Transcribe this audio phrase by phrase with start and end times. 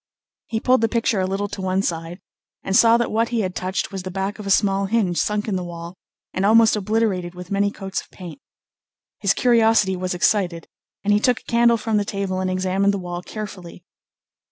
[0.47, 2.17] He pulled the picture a little to one side,
[2.63, 5.47] and saw that what he had touched was the back of a small hinge sunk
[5.47, 5.95] in the wall,
[6.33, 8.41] and almost obliterated with many coats of paint.
[9.19, 10.67] His curiosity was excited,
[11.03, 13.83] and he took a candle from the table and examined the wall carefully.